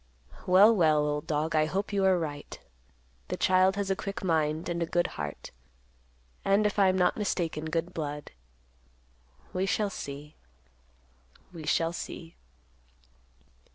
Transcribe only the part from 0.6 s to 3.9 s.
well, old dog, I hope you are right. The child